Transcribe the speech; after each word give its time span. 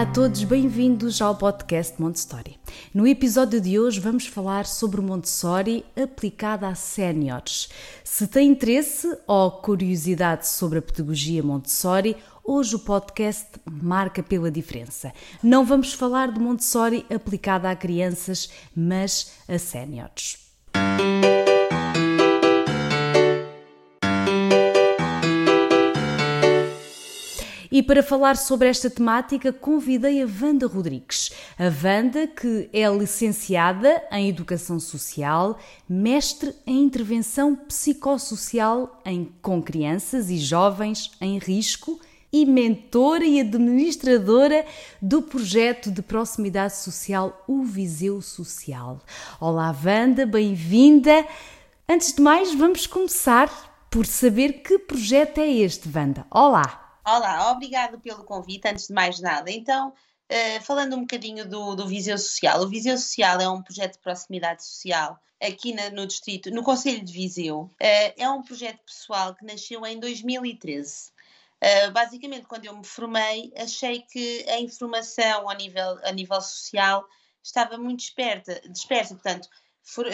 Olá 0.00 0.08
a 0.08 0.12
todos, 0.14 0.42
bem-vindos 0.44 1.20
ao 1.20 1.36
podcast 1.36 2.00
Montessori. 2.00 2.58
No 2.94 3.06
episódio 3.06 3.60
de 3.60 3.78
hoje 3.78 4.00
vamos 4.00 4.26
falar 4.26 4.64
sobre 4.64 4.98
Montessori 4.98 5.84
aplicada 5.94 6.66
a 6.68 6.74
séniores. 6.74 7.68
Se 8.02 8.26
tem 8.26 8.48
interesse 8.48 9.06
ou 9.26 9.50
curiosidade 9.50 10.48
sobre 10.48 10.78
a 10.78 10.82
pedagogia 10.82 11.42
Montessori, 11.42 12.16
hoje 12.42 12.76
o 12.76 12.78
podcast 12.78 13.46
marca 13.70 14.22
pela 14.22 14.50
diferença. 14.50 15.12
Não 15.42 15.66
vamos 15.66 15.92
falar 15.92 16.32
de 16.32 16.40
Montessori 16.40 17.04
aplicada 17.14 17.70
a 17.70 17.76
crianças, 17.76 18.48
mas 18.74 19.34
a 19.46 19.58
séniores. 19.58 20.38
E 27.70 27.84
para 27.84 28.02
falar 28.02 28.36
sobre 28.36 28.68
esta 28.68 28.90
temática, 28.90 29.52
convidei 29.52 30.20
a 30.20 30.26
Wanda 30.26 30.66
Rodrigues. 30.66 31.30
A 31.56 31.64
Wanda, 31.64 32.26
que 32.26 32.68
é 32.72 32.88
licenciada 32.88 34.02
em 34.10 34.28
Educação 34.28 34.80
Social, 34.80 35.56
mestre 35.88 36.52
em 36.66 36.82
Intervenção 36.82 37.54
Psicossocial 37.54 39.00
em, 39.04 39.32
com 39.40 39.62
crianças 39.62 40.30
e 40.30 40.38
jovens 40.38 41.12
em 41.20 41.38
risco 41.38 42.00
e 42.32 42.44
mentora 42.44 43.24
e 43.24 43.40
administradora 43.40 44.64
do 45.00 45.22
projeto 45.22 45.92
de 45.92 46.02
proximidade 46.02 46.76
social 46.76 47.44
O 47.46 47.62
Viseu 47.62 48.20
Social. 48.20 49.00
Olá, 49.40 49.74
Wanda, 49.84 50.26
bem-vinda. 50.26 51.24
Antes 51.88 52.12
de 52.14 52.20
mais, 52.20 52.52
vamos 52.52 52.86
começar 52.88 53.86
por 53.88 54.06
saber 54.06 54.62
que 54.62 54.76
projeto 54.76 55.38
é 55.38 55.48
este, 55.48 55.88
Wanda. 55.92 56.26
Olá! 56.30 56.89
Olá, 57.12 57.50
obrigado 57.50 57.98
pelo 57.98 58.22
convite, 58.22 58.68
antes 58.68 58.86
de 58.86 58.94
mais 58.94 59.18
nada. 59.18 59.50
Então, 59.50 59.88
uh, 59.88 60.60
falando 60.62 60.94
um 60.94 61.00
bocadinho 61.00 61.44
do, 61.44 61.74
do 61.74 61.88
Viseu 61.88 62.16
Social. 62.16 62.62
O 62.62 62.68
Viseu 62.68 62.96
Social 62.96 63.40
é 63.40 63.48
um 63.48 63.60
projeto 63.60 63.94
de 63.94 63.98
proximidade 63.98 64.64
social 64.64 65.18
aqui 65.42 65.74
na, 65.74 65.90
no 65.90 66.06
distrito, 66.06 66.52
no 66.52 66.62
Conselho 66.62 67.04
de 67.04 67.12
Viseu. 67.12 67.62
Uh, 67.62 68.14
é 68.16 68.30
um 68.30 68.44
projeto 68.44 68.78
pessoal 68.86 69.34
que 69.34 69.44
nasceu 69.44 69.84
em 69.84 69.98
2013. 69.98 71.08
Uh, 71.08 71.10
eh, 71.60 71.90
basicamente, 71.90 72.46
quando 72.46 72.66
eu 72.66 72.76
me 72.76 72.86
formei, 72.86 73.52
achei 73.56 74.02
que 74.02 74.48
a 74.48 74.60
informação 74.60 75.50
a 75.50 75.54
nível, 75.56 75.98
a 76.04 76.12
nível 76.12 76.40
social 76.40 77.04
estava 77.42 77.76
muito 77.76 78.04
esperta, 78.04 78.60
dispersa, 78.68 79.14
portanto, 79.14 79.48
for, 79.82 80.06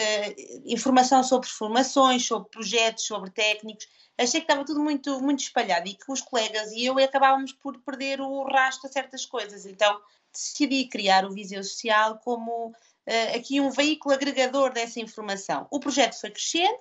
informação 0.65 1.23
sobre 1.23 1.47
formações, 1.49 2.25
sobre 2.25 2.49
projetos, 2.49 3.05
sobre 3.05 3.29
técnicos, 3.31 3.87
achei 4.17 4.41
que 4.41 4.45
estava 4.45 4.65
tudo 4.65 4.79
muito, 4.79 5.21
muito 5.21 5.41
espalhado 5.41 5.87
e 5.87 5.93
que 5.93 6.11
os 6.11 6.21
colegas 6.21 6.71
e 6.71 6.85
eu 6.85 6.97
acabávamos 6.97 7.53
por 7.53 7.77
perder 7.81 8.19
o 8.19 8.43
rastro 8.43 8.89
a 8.89 8.91
certas 8.91 9.25
coisas. 9.25 9.65
Então 9.65 10.01
decidi 10.33 10.87
criar 10.87 11.25
o 11.25 11.33
Viseu 11.33 11.63
Social 11.63 12.19
como 12.19 12.69
uh, 12.69 13.35
aqui 13.35 13.59
um 13.61 13.69
veículo 13.69 14.13
agregador 14.13 14.71
dessa 14.73 14.99
informação. 14.99 15.67
O 15.71 15.79
projeto 15.79 16.19
foi 16.19 16.31
crescendo, 16.31 16.79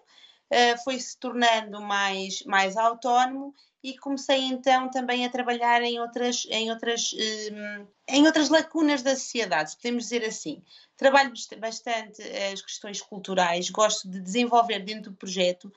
uh, 0.52 0.84
foi 0.84 0.98
se 0.98 1.18
tornando 1.18 1.80
mais, 1.80 2.42
mais 2.44 2.76
autónomo 2.76 3.54
e 3.82 3.96
comecei 3.98 4.40
então 4.40 4.90
também 4.90 5.24
a 5.24 5.30
trabalhar 5.30 5.82
em 5.82 6.00
outras, 6.00 6.46
em 6.50 6.70
outras, 6.70 7.14
eh, 7.16 7.86
em 8.08 8.26
outras 8.26 8.48
lacunas 8.48 9.00
da 9.00 9.14
sociedade, 9.14 9.76
podemos 9.76 10.04
dizer 10.04 10.24
assim. 10.24 10.60
Trabalho 10.96 11.32
bastante 11.58 12.20
as 12.52 12.60
questões 12.62 13.00
culturais, 13.00 13.70
gosto 13.70 14.10
de 14.10 14.20
desenvolver 14.20 14.80
dentro 14.80 15.12
do 15.12 15.16
projeto 15.16 15.72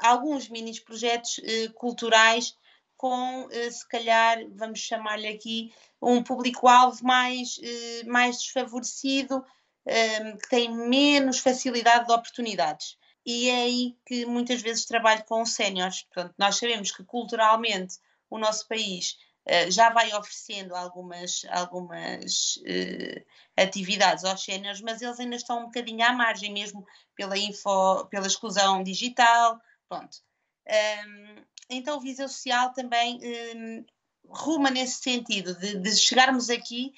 alguns 0.00 0.50
mini 0.50 0.78
projetos 0.80 1.40
culturais 1.76 2.54
com, 2.94 3.48
se 3.70 3.88
calhar, 3.88 4.38
vamos 4.50 4.80
chamar-lhe 4.80 5.28
aqui, 5.28 5.72
um 6.02 6.22
público-alvo 6.22 7.02
mais, 7.02 7.58
mais 8.04 8.36
desfavorecido, 8.36 9.42
que 10.42 10.48
tem 10.50 10.70
menos 10.70 11.38
facilidade 11.38 12.06
de 12.06 12.12
oportunidades. 12.12 12.98
E 13.26 13.48
é 13.48 13.62
aí 13.62 13.96
que 14.06 14.26
muitas 14.26 14.60
vezes 14.60 14.84
trabalho 14.84 15.24
com 15.24 15.44
séniores. 15.46 16.02
Portanto, 16.02 16.34
nós 16.38 16.56
sabemos 16.56 16.90
que 16.90 17.02
culturalmente 17.04 17.98
o 18.28 18.38
nosso 18.38 18.68
país 18.68 19.16
uh, 19.46 19.70
já 19.70 19.90
vai 19.90 20.12
oferecendo 20.12 20.74
algumas, 20.74 21.46
algumas 21.50 22.56
uh, 22.56 23.24
atividades 23.56 24.24
aos 24.24 24.44
séniores, 24.44 24.80
mas 24.80 25.00
eles 25.00 25.18
ainda 25.18 25.36
estão 25.36 25.60
um 25.60 25.64
bocadinho 25.66 26.04
à 26.04 26.12
margem, 26.12 26.52
mesmo 26.52 26.86
pela, 27.16 27.38
info, 27.38 28.06
pela 28.06 28.26
exclusão 28.26 28.82
digital, 28.82 29.58
pronto. 29.88 30.18
Um, 30.68 31.36
então 31.70 31.96
o 31.96 32.00
Viseu 32.00 32.28
Social 32.28 32.72
também 32.72 33.20
um, 33.56 33.84
ruma 34.28 34.70
nesse 34.70 35.02
sentido, 35.02 35.54
de, 35.54 35.78
de 35.78 35.96
chegarmos 35.96 36.50
aqui 36.50 36.92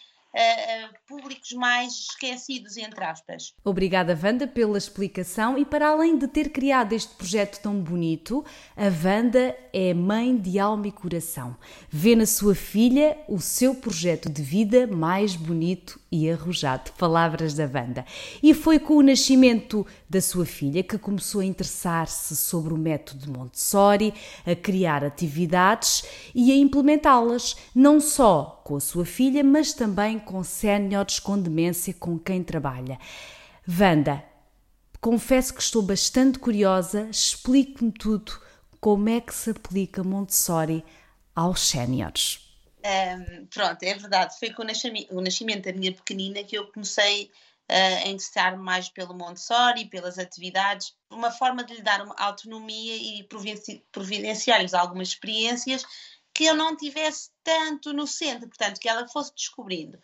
públicos 1.07 1.53
mais 1.53 1.93
esquecidos, 1.93 2.77
entre 2.77 3.05
aspas. 3.05 3.55
Obrigada, 3.65 4.19
Wanda, 4.23 4.47
pela 4.47 4.77
explicação. 4.77 5.57
E 5.57 5.65
para 5.65 5.89
além 5.89 6.19
de 6.19 6.29
ter 6.29 6.51
criado 6.51 6.93
este 6.93 7.15
projeto 7.15 7.61
tão 7.61 7.81
bonito, 7.81 8.45
a 8.77 8.85
Wanda 8.85 9.57
é 9.73 9.95
mãe 9.95 10.37
de 10.37 10.59
alma 10.59 10.89
e 10.89 10.93
coração. 10.93 11.57
Vê 11.89 12.15
na 12.15 12.27
sua 12.27 12.55
filha 12.55 13.17
o 13.29 13.41
seu 13.41 13.75
projeto 13.75 14.31
de 14.31 14.43
vida 14.43 14.87
mais 14.87 15.37
bonito 15.37 16.01
e 16.17 16.31
arrojado. 16.31 16.91
Palavras 16.93 17.53
da 17.53 17.65
Wanda. 17.65 18.05
E 18.43 18.55
foi 18.55 18.79
com 18.79 18.95
o 18.97 19.03
nascimento 19.03 19.87
da 20.09 20.21
sua 20.21 20.47
filha 20.47 20.83
que 20.83 20.97
começou 20.97 21.43
a 21.43 21.45
interessar-se 21.45 22.35
sobre 22.35 22.73
o 22.73 22.79
método 22.79 23.31
Montessori, 23.31 24.15
a 24.47 24.55
criar 24.55 25.05
atividades 25.05 26.05
e 26.35 26.51
a 26.51 26.57
implementá-las, 26.57 27.57
não 27.75 28.01
só 28.01 28.63
com 28.65 28.77
a 28.77 28.81
sua 28.81 29.05
filha, 29.05 29.45
mas 29.45 29.75
também 29.75 30.19
com 30.19 30.43
séniores 30.43 31.19
com 31.19 31.39
demência 31.39 31.93
com 31.93 32.19
quem 32.19 32.43
trabalha. 32.43 32.99
Wanda, 33.69 34.25
confesso 35.01 35.53
que 35.53 35.63
estou 35.63 35.83
bastante 35.83 36.39
curiosa, 36.39 37.09
explique-me 37.11 37.93
tudo, 37.93 38.33
como 38.81 39.09
é 39.09 39.21
que 39.21 39.35
se 39.35 39.51
aplica 39.51 40.03
Montessori 40.03 40.85
aos 41.35 41.69
séniores. 41.69 42.46
Um, 42.87 43.47
pronto, 43.47 43.83
é 43.83 43.95
verdade, 43.95 44.39
foi 44.39 44.51
com 44.53 44.63
o 44.63 45.21
nascimento 45.21 45.65
da 45.65 45.73
minha 45.73 45.93
pequenina 45.93 46.45
que 46.45 46.57
eu 46.57 46.71
comecei 46.71 47.25
uh, 47.69 48.05
a 48.05 48.09
interessar-me 48.09 48.63
mais 48.63 48.89
pelo 48.89 49.13
Montessori, 49.13 49.87
pelas 49.87 50.19
atividades, 50.19 50.95
uma 51.11 51.33
forma 51.33 51.65
de 51.65 51.75
lhe 51.75 51.83
dar 51.83 52.01
uma 52.01 52.15
autonomia 52.17 52.97
e 52.97 53.27
providenciar-lhes 53.91 54.73
algumas 54.73 55.09
experiências 55.09 55.85
que 56.33 56.45
eu 56.45 56.55
não 56.55 56.77
tivesse 56.77 57.31
tanto 57.43 57.93
no 57.93 58.07
centro, 58.07 58.47
portanto, 58.47 58.79
que 58.79 58.89
ela 58.89 59.09
fosse 59.09 59.35
descobrindo. 59.35 59.99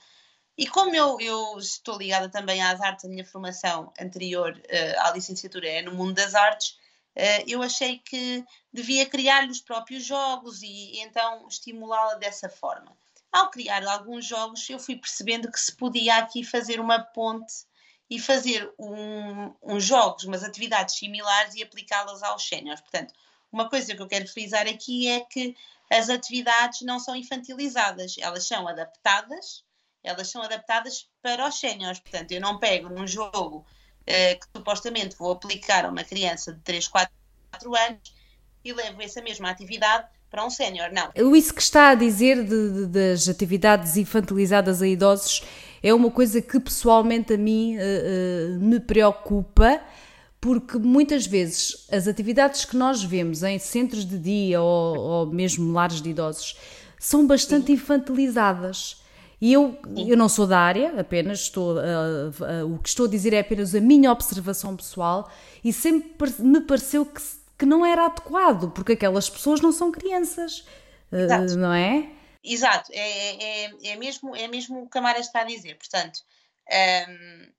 E 0.59 0.66
como 0.66 0.94
eu, 0.94 1.20
eu 1.20 1.59
estou 1.59 1.97
ligada 1.97 2.28
também 2.28 2.62
às 2.62 2.81
artes, 2.81 3.04
a 3.04 3.09
minha 3.09 3.25
formação 3.25 3.93
anterior 4.00 4.56
uh, 4.56 5.00
à 5.06 5.12
licenciatura 5.12 5.69
é 5.69 5.82
no 5.82 5.94
mundo 5.94 6.14
das 6.14 6.34
artes, 6.34 6.76
eu 7.47 7.62
achei 7.62 7.99
que 7.99 8.45
devia 8.73 9.06
criar-lhe 9.06 9.50
os 9.50 9.61
próprios 9.61 10.05
jogos 10.05 10.62
e, 10.62 10.99
então 11.00 11.47
estimulá-la 11.47 12.15
dessa 12.15 12.49
forma. 12.49 12.97
Ao 13.31 13.50
criar 13.50 13.87
alguns 13.87 14.25
jogos, 14.26 14.69
eu 14.69 14.79
fui 14.79 14.97
percebendo 14.97 15.50
que 15.50 15.61
se 15.61 15.75
podia 15.75 16.17
aqui 16.17 16.44
fazer 16.44 16.81
uma 16.81 17.00
ponte 17.00 17.64
e 18.09 18.19
fazer 18.19 18.70
um, 18.79 19.55
uns 19.62 19.85
jogos, 19.85 20.25
umas 20.25 20.44
atividades 20.44 20.97
similares 20.97 21.55
e 21.55 21.62
aplicá-las 21.62 22.23
aos 22.23 22.47
séniores. 22.47 22.81
Portanto, 22.82 23.15
uma 23.50 23.69
coisa 23.69 23.94
que 23.94 24.03
eu 24.03 24.06
quero 24.06 24.29
frisar 24.29 24.67
aqui 24.67 25.08
é 25.08 25.20
que 25.20 25.56
as 25.91 26.08
atividades 26.08 26.82
não 26.82 26.99
são 26.99 27.15
infantilizadas, 27.17 28.17
elas 28.19 28.47
são 28.47 28.67
adaptadas, 28.69 29.65
elas 30.03 30.29
são 30.29 30.43
adaptadas 30.43 31.08
para 31.23 31.47
os 31.47 31.58
séniores. 31.58 32.00
Portanto, 32.00 32.32
eu 32.32 32.41
não 32.41 32.58
pego 32.58 32.88
num 32.88 33.06
jogo 33.06 33.65
eh, 33.67 33.81
que 34.06 34.46
supostamente 34.56 35.16
vou 35.16 35.32
aplicar 35.32 35.84
a 35.84 35.88
uma 35.88 36.04
criança 36.04 36.52
de 36.52 36.60
3, 36.60 36.88
4, 36.88 37.12
4 37.52 37.76
anos 37.76 38.14
e 38.64 38.72
levo 38.72 39.02
essa 39.02 39.20
mesma 39.22 39.50
atividade 39.50 40.06
para 40.31 40.46
um 40.46 40.50
sénior, 40.50 40.90
não. 40.90 41.37
Isso 41.37 41.52
que 41.52 41.60
está 41.60 41.90
a 41.90 41.94
dizer 41.94 42.43
de, 42.43 42.70
de, 42.70 42.87
das 42.87 43.28
atividades 43.28 43.99
infantilizadas 43.99 44.81
a 44.81 44.87
idosos 44.87 45.43
é 45.82 45.93
uma 45.93 46.10
coisa 46.10 46.40
que 46.40 46.58
pessoalmente 46.58 47.34
a 47.34 47.37
mim 47.37 47.76
uh, 47.76 47.81
uh, 47.81 48.60
me 48.60 48.81
preocupa 48.81 49.78
porque 50.40 50.78
muitas 50.78 51.26
vezes 51.26 51.87
as 51.93 52.08
atividades 52.08 52.64
que 52.64 52.76
nós 52.76 53.05
vemos 53.05 53.43
em 53.43 53.58
centros 53.58 54.06
de 54.06 54.19
dia 54.19 54.62
ou, 54.62 54.98
ou 54.98 55.26
mesmo 55.26 55.70
lares 55.72 56.00
de 56.00 56.10
idosos 56.10 56.56
são 56.98 57.26
bastante 57.26 57.66
Sim. 57.66 57.75
infantilizadas. 57.75 59.01
E 59.43 59.55
eu, 59.55 59.77
eu 59.97 60.17
não 60.17 60.29
sou 60.29 60.47
da 60.47 60.61
área, 60.61 61.00
apenas 61.00 61.41
estou, 61.41 61.75
uh, 61.75 62.62
uh, 62.65 62.75
o 62.77 62.79
que 62.79 62.89
estou 62.89 63.06
a 63.06 63.09
dizer 63.09 63.33
é 63.33 63.41
apenas 63.41 63.75
a 63.75 63.81
minha 63.81 64.12
observação 64.12 64.77
pessoal 64.77 65.29
e 65.65 65.73
sempre 65.73 66.33
me 66.39 66.61
pareceu 66.61 67.05
que, 67.05 67.21
que 67.59 67.67
não 67.67 67.85
era 67.85 68.06
adequado, 68.06 68.71
porque 68.71 68.93
aquelas 68.93 69.29
pessoas 69.29 69.61
não 69.61 69.73
são 69.73 69.91
crianças, 69.91 70.61
uh, 71.11 71.56
não 71.59 71.75
é? 71.75 72.09
Exato, 72.44 72.93
é, 72.94 73.65
é, 73.65 73.71
é, 73.83 73.97
mesmo, 73.97 74.37
é 74.37 74.47
mesmo 74.47 74.85
o 74.85 74.89
que 74.89 74.99
a 74.99 75.00
Mara 75.00 75.19
está 75.19 75.41
a 75.41 75.44
dizer. 75.44 75.77
Portanto, 75.77 76.21
um, 77.09 77.53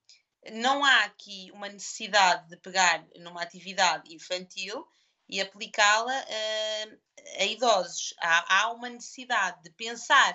não 0.54 0.86
há 0.86 1.04
aqui 1.04 1.52
uma 1.54 1.68
necessidade 1.68 2.48
de 2.48 2.56
pegar 2.56 3.06
numa 3.20 3.42
atividade 3.42 4.16
infantil 4.16 4.88
e 5.28 5.42
aplicá-la 5.42 6.14
uh, 6.14 6.98
a 7.42 7.44
idosos. 7.44 8.14
Há, 8.22 8.62
há, 8.62 8.72
uma 8.72 8.88
necessidade 8.88 9.62
de 9.64 9.70
pensar 9.72 10.34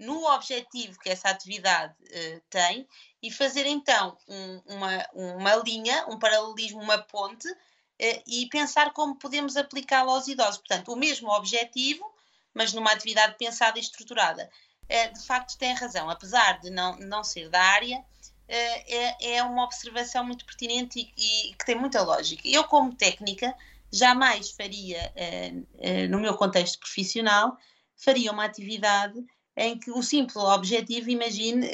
no 0.00 0.24
objetivo 0.32 0.98
que 0.98 1.10
essa 1.10 1.28
atividade 1.28 1.94
uh, 2.02 2.40
tem 2.48 2.88
e 3.22 3.30
fazer 3.30 3.66
então 3.66 4.16
um, 4.26 4.62
uma, 4.66 5.06
uma 5.12 5.54
linha, 5.56 6.06
um 6.08 6.18
paralelismo, 6.18 6.80
uma 6.80 6.96
ponte 6.98 7.46
uh, 7.46 8.22
e 8.26 8.48
pensar 8.50 8.92
como 8.94 9.16
podemos 9.16 9.58
aplicá-la 9.58 10.12
aos 10.12 10.26
idosos. 10.26 10.56
Portanto, 10.56 10.90
o 10.90 10.96
mesmo 10.96 11.30
objetivo, 11.30 12.10
mas 12.54 12.72
numa 12.72 12.90
atividade 12.90 13.36
pensada 13.38 13.78
e 13.78 13.82
estruturada. 13.82 14.50
de 14.88 15.24
facto, 15.24 15.56
tem 15.58 15.74
razão, 15.74 16.08
apesar 16.08 16.58
de 16.60 16.70
não, 16.70 16.96
não 16.96 17.22
ser 17.22 17.48
da 17.48 17.62
área 17.62 18.04
é, 18.48 19.36
é 19.36 19.42
uma 19.44 19.62
observação 19.62 20.24
muito 20.24 20.44
pertinente 20.44 21.12
e, 21.16 21.50
e, 21.50 21.54
que 21.54 21.64
tem 21.64 21.76
muita 21.76 22.02
lógica. 22.02 22.42
Eu, 22.44 22.64
como 22.64 22.92
técnica, 22.92 23.54
jamais 23.92 24.50
faria, 24.50 25.12
no 26.10 26.18
meu 26.18 26.36
contexto 26.36 26.80
profissional, 26.80 27.56
faria 27.96 28.32
uma 28.32 28.44
atividade 28.44 29.24
em 29.60 29.78
que 29.78 29.90
o 29.90 30.02
simples 30.02 30.36
objetivo, 30.36 31.10
imagine, 31.10 31.68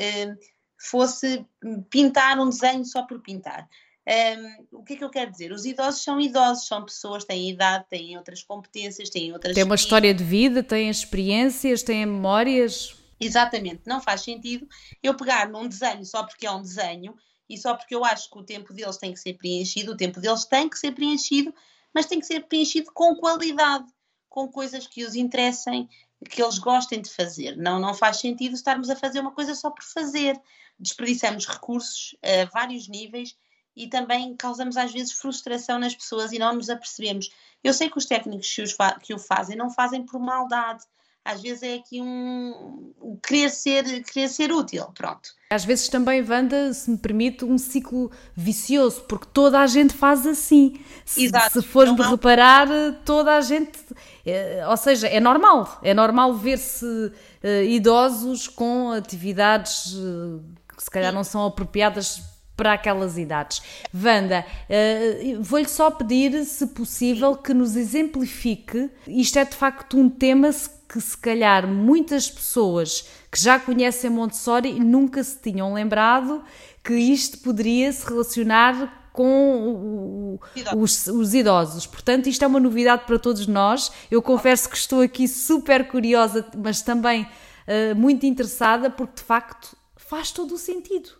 fosse 0.76 1.46
pintar 1.88 2.38
um 2.38 2.48
desenho 2.48 2.84
só 2.84 3.06
por 3.06 3.20
pintar. 3.20 3.68
Um, 4.08 4.78
o 4.78 4.84
que 4.84 4.94
é 4.94 4.96
que 4.96 5.04
eu 5.04 5.10
quero 5.10 5.30
dizer? 5.30 5.52
Os 5.52 5.64
idosos 5.64 6.02
são 6.02 6.20
idosos, 6.20 6.66
são 6.66 6.84
pessoas, 6.84 7.24
têm 7.24 7.50
idade, 7.50 7.86
têm 7.88 8.16
outras 8.16 8.42
competências, 8.42 9.08
têm 9.08 9.32
outras. 9.32 9.54
Têm 9.54 9.64
uma 9.64 9.74
história 9.74 10.12
de 10.12 10.22
vida, 10.22 10.62
têm 10.62 10.88
experiências, 10.88 11.82
têm 11.82 12.06
memórias. 12.06 12.96
Exatamente, 13.18 13.82
não 13.86 14.00
faz 14.00 14.20
sentido 14.20 14.68
eu 15.02 15.14
pegar 15.16 15.48
num 15.48 15.66
desenho 15.66 16.04
só 16.04 16.22
porque 16.22 16.46
é 16.46 16.50
um 16.50 16.60
desenho 16.60 17.16
e 17.48 17.56
só 17.56 17.74
porque 17.74 17.94
eu 17.94 18.04
acho 18.04 18.30
que 18.30 18.38
o 18.38 18.44
tempo 18.44 18.74
deles 18.74 18.98
tem 18.98 19.12
que 19.12 19.18
ser 19.18 19.34
preenchido, 19.34 19.92
o 19.92 19.96
tempo 19.96 20.20
deles 20.20 20.44
tem 20.44 20.68
que 20.68 20.78
ser 20.78 20.92
preenchido, 20.92 21.54
mas 21.94 22.06
tem 22.06 22.20
que 22.20 22.26
ser 22.26 22.40
preenchido 22.46 22.90
com 22.92 23.16
qualidade, 23.16 23.86
com 24.28 24.48
coisas 24.48 24.86
que 24.86 25.02
os 25.02 25.14
interessem, 25.14 25.88
que 26.24 26.42
eles 26.42 26.58
gostem 26.58 27.00
de 27.00 27.10
fazer. 27.10 27.56
Não, 27.56 27.78
não 27.78 27.94
faz 27.94 28.18
sentido 28.18 28.54
estarmos 28.54 28.88
a 28.88 28.96
fazer 28.96 29.20
uma 29.20 29.32
coisa 29.32 29.54
só 29.54 29.70
por 29.70 29.84
fazer. 29.84 30.40
Desperdiçamos 30.78 31.46
recursos 31.46 32.16
a 32.22 32.44
vários 32.46 32.88
níveis 32.88 33.36
e 33.74 33.88
também 33.88 34.34
causamos 34.34 34.76
às 34.76 34.92
vezes 34.92 35.12
frustração 35.12 35.78
nas 35.78 35.94
pessoas 35.94 36.32
e 36.32 36.38
não 36.38 36.54
nos 36.54 36.70
apercebemos. 36.70 37.30
Eu 37.62 37.74
sei 37.74 37.90
que 37.90 37.98
os 37.98 38.06
técnicos 38.06 38.52
que, 38.54 38.62
os 38.62 38.76
que 39.02 39.14
o 39.14 39.18
fazem 39.18 39.56
não 39.56 39.70
fazem 39.70 40.04
por 40.04 40.18
maldade, 40.18 40.84
às 41.26 41.42
vezes 41.42 41.62
é 41.64 41.74
aqui 41.74 42.00
um, 42.00 42.92
um 43.02 43.16
querer, 43.16 43.50
ser, 43.50 44.04
querer 44.04 44.28
ser 44.28 44.52
útil, 44.52 44.86
pronto. 44.94 45.30
Às 45.50 45.64
vezes 45.64 45.88
também, 45.88 46.22
Wanda, 46.22 46.72
se 46.72 46.88
me 46.88 46.96
permite, 46.96 47.44
um 47.44 47.58
ciclo 47.58 48.12
vicioso, 48.34 49.02
porque 49.02 49.26
toda 49.32 49.60
a 49.60 49.66
gente 49.66 49.92
faz 49.92 50.24
assim. 50.24 50.80
Se, 51.04 51.24
Exato. 51.24 51.60
se 51.60 51.66
formos 51.66 52.06
reparar, 52.06 52.68
toda 53.04 53.36
a 53.36 53.40
gente. 53.40 53.78
É, 54.24 54.64
ou 54.68 54.76
seja, 54.76 55.08
é 55.08 55.18
normal. 55.18 55.80
É 55.82 55.92
normal 55.92 56.34
ver-se 56.34 57.12
é, 57.42 57.64
idosos 57.64 58.46
com 58.46 58.92
atividades 58.92 59.94
uh, 59.94 60.42
que 60.76 60.82
se 60.82 60.90
calhar 60.90 61.10
Sim. 61.10 61.16
não 61.16 61.24
são 61.24 61.44
apropriadas 61.44 62.22
para 62.56 62.72
aquelas 62.72 63.18
idades. 63.18 63.62
Wanda, 63.94 64.44
uh, 64.70 65.42
vou-lhe 65.42 65.68
só 65.68 65.90
pedir, 65.90 66.44
se 66.44 66.66
possível, 66.68 67.36
que 67.36 67.52
nos 67.52 67.76
exemplifique. 67.76 68.90
Isto 69.06 69.38
é 69.38 69.44
de 69.44 69.54
facto 69.54 69.98
um 69.98 70.08
tema 70.08 70.50
que 70.88 71.00
se 71.00 71.16
calhar 71.16 71.66
muitas 71.66 72.30
pessoas 72.30 73.08
que 73.30 73.40
já 73.40 73.58
conhecem 73.58 74.08
Montessori 74.08 74.72
nunca 74.80 75.22
se 75.22 75.38
tinham 75.38 75.74
lembrado 75.74 76.42
que 76.82 76.94
isto 76.94 77.38
poderia 77.38 77.92
se 77.92 78.06
relacionar 78.06 79.10
com 79.12 80.38
o, 80.74 80.78
os, 80.78 81.06
os, 81.06 81.34
idosos. 81.34 81.86
Portanto, 81.86 82.28
isto 82.28 82.44
é 82.44 82.46
uma 82.46 82.60
novidade 82.60 83.04
para 83.06 83.18
todos 83.18 83.46
nós. 83.46 83.90
Eu 84.10 84.20
confesso 84.20 84.68
que 84.68 84.76
estou 84.76 85.00
aqui 85.00 85.26
super 85.26 85.88
curiosa, 85.88 86.46
mas 86.54 86.82
também 86.82 87.22
uh, 87.22 87.96
muito 87.96 88.26
interessada, 88.26 88.90
porque 88.90 89.16
de 89.16 89.22
facto 89.22 89.74
faz 89.96 90.30
todo 90.30 90.54
o 90.54 90.58
sentido. 90.58 91.10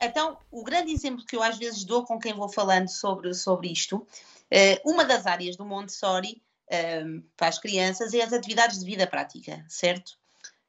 Então, 0.00 0.38
o 0.50 0.62
grande 0.62 0.92
exemplo 0.92 1.24
que 1.24 1.36
eu 1.36 1.42
às 1.42 1.58
vezes 1.58 1.84
dou 1.84 2.04
com 2.04 2.18
quem 2.18 2.34
vou 2.34 2.48
falando 2.48 2.88
sobre, 2.88 3.32
sobre 3.34 3.72
isto, 3.72 3.96
uh, 3.96 4.90
uma 4.90 5.04
das 5.04 5.26
áreas 5.26 5.56
do 5.56 5.64
Montessori 5.64 6.42
um, 7.04 7.22
para 7.36 7.48
as 7.48 7.58
crianças 7.58 8.12
é 8.12 8.22
as 8.22 8.32
atividades 8.32 8.78
de 8.78 8.84
vida 8.84 9.06
prática, 9.06 9.64
certo? 9.68 10.18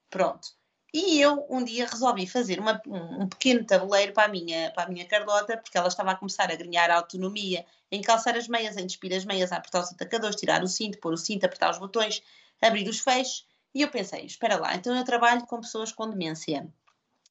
Pronto. 0.10 0.48
E 0.94 1.20
eu 1.20 1.46
um 1.50 1.64
dia 1.64 1.86
resolvi 1.86 2.26
fazer 2.26 2.60
uma, 2.60 2.82
um, 2.88 3.28
pequeno 3.28 3.66
tabuleiro 3.66 4.14
para 4.14 4.26
a, 4.26 4.28
minha, 4.28 4.72
para 4.72 4.84
a 4.84 4.90
minha 4.90 5.06
Carlota, 5.06 5.58
porque 5.58 5.78
ela 5.78 5.88
estava 5.88 6.12
a 6.12 6.16
começar 6.16 6.50
a 6.50 6.56
ganhar 6.56 6.90
autonomia 6.90 7.66
em 7.92 8.02
calçar 8.02 8.36
as 8.36 8.48
meias, 8.48 8.78
em 8.78 8.86
despir 8.86 9.14
as 9.14 9.26
meias, 9.26 9.52
apertar 9.52 9.82
os 9.82 9.92
atacadores, 9.92 10.36
tirar 10.36 10.64
o 10.64 10.68
cinto, 10.68 10.98
pôr 11.00 11.14
o 11.14 11.18
cinto, 11.18 11.46
apertar 11.46 11.72
os 11.72 11.78
botões, 11.78 12.24
abrir 12.62 12.88
os 12.88 13.00
fechos. 13.00 13.46
E 13.74 13.82
eu 13.82 13.90
pensei, 13.90 14.26
espera 14.26 14.58
lá, 14.58 14.76
então 14.76 14.96
eu 14.96 15.04
trabalho 15.04 15.46
com 15.46 15.60
pessoas 15.60 15.92
com 15.92 16.10
demência, 16.10 16.68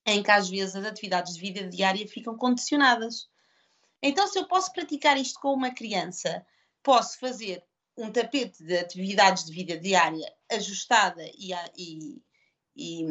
em 0.06 0.22
que 0.22 0.30
às 0.30 0.48
vezes 0.48 0.76
as 0.76 0.84
atividades 0.84 1.34
de 1.34 1.40
vida 1.40 1.68
diária 1.68 2.06
ficam 2.06 2.36
condicionadas. 2.36 3.28
Então, 4.00 4.26
se 4.28 4.38
eu 4.38 4.46
posso 4.46 4.72
praticar 4.72 5.18
isto 5.18 5.40
com 5.40 5.52
uma 5.52 5.74
criança, 5.74 6.46
posso 6.82 7.18
fazer 7.18 7.62
um 7.96 8.12
tapete 8.12 8.62
de 8.62 8.78
atividades 8.78 9.44
de 9.44 9.52
vida 9.52 9.76
diária 9.76 10.32
ajustada 10.50 11.22
e, 11.36 11.52
e, 11.76 12.22
e, 12.76 13.06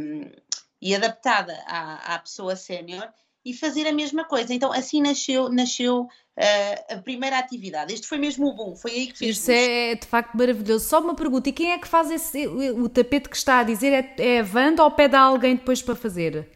e 0.82 0.96
adaptada 0.96 1.62
à, 1.66 2.16
à 2.16 2.20
pessoa 2.20 2.56
sénior 2.56 3.12
e 3.44 3.54
fazer 3.54 3.88
a 3.88 3.94
mesma 3.94 4.24
coisa. 4.24 4.54
Então, 4.54 4.72
assim 4.72 5.02
nasceu, 5.02 5.50
nasceu 5.50 6.02
uh, 6.04 6.94
a 6.94 6.98
primeira 6.98 7.38
atividade. 7.38 7.94
Este 7.94 8.08
foi 8.08 8.18
mesmo 8.18 8.48
o 8.48 8.54
bom, 8.54 8.76
foi 8.76 8.92
aí 8.92 9.08
que 9.08 9.18
fez. 9.18 9.38
Isso 9.38 9.52
é 9.52 9.96
de 9.96 10.08
facto 10.08 10.36
maravilhoso. 10.36 10.88
Só 10.88 11.00
uma 11.00 11.16
pergunta: 11.16 11.50
e 11.50 11.54
quem 11.54 11.72
é 11.72 11.78
que 11.78 11.88
faz 11.88 12.10
esse, 12.10 12.48
o 12.48 12.88
tapete 12.88 13.30
que 13.30 13.36
está 13.36 13.60
a 13.60 13.64
dizer? 13.64 13.92
É, 13.92 14.16
é 14.18 14.40
a 14.40 14.46
Wanda 14.46 14.84
ou 14.84 14.92
pede 14.92 15.16
a 15.16 15.22
alguém 15.22 15.56
depois 15.56 15.82
para 15.82 15.96
fazer? 15.96 16.56